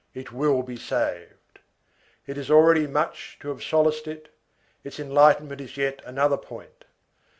It 0.15 0.31
will 0.31 0.63
be 0.63 0.77
saved. 0.77 1.59
It 2.25 2.35
is 2.35 2.49
already 2.49 2.87
much 2.87 3.37
to 3.39 3.49
have 3.49 3.61
solaced 3.61 4.07
it; 4.07 4.33
its 4.83 4.99
enlightenment 4.99 5.61
is 5.61 5.77
yet 5.77 6.01
another 6.03 6.37
point. 6.37 6.85